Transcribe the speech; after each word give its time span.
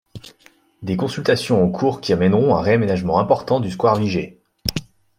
Des 0.81 0.97
consultations 0.97 1.61
ont 1.61 1.71
cours 1.71 2.01
qui 2.01 2.11
amèneront 2.11 2.55
un 2.55 2.61
réaménagement 2.61 3.19
important 3.19 3.59
du 3.59 3.69
Square 3.69 3.97
Viger. 3.97 4.41